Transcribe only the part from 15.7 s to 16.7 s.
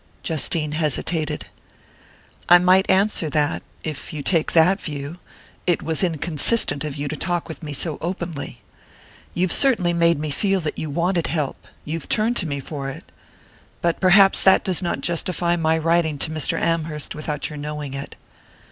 writing to Mr.